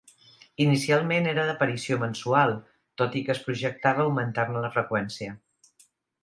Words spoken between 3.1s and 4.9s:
i que es projectava augmentar-ne la